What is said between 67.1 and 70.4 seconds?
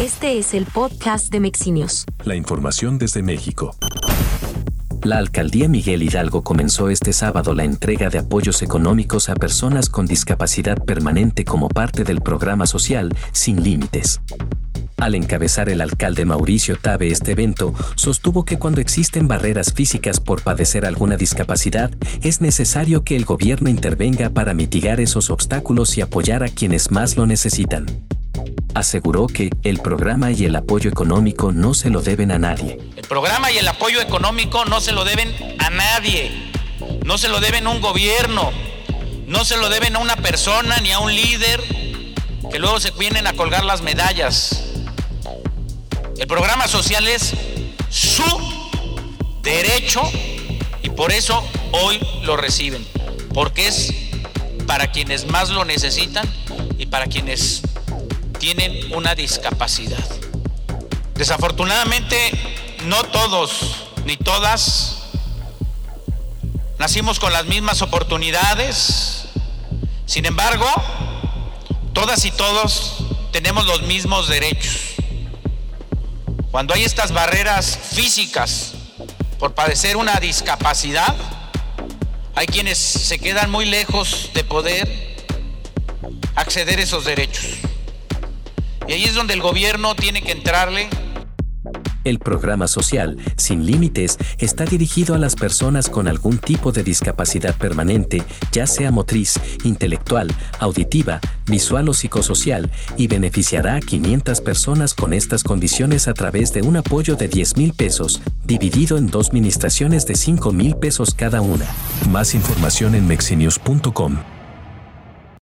con las mismas oportunidades, sin